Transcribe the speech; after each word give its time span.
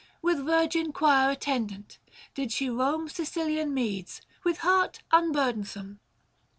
With 0.19 0.43
virgin 0.43 0.91
choir 0.93 1.29
attendant, 1.29 1.99
did 2.33 2.51
she 2.51 2.71
roam 2.71 3.07
Sicilian 3.07 3.71
meads, 3.71 4.19
with 4.43 4.57
heart 4.65 5.03
unbnrdensome. 5.13 5.99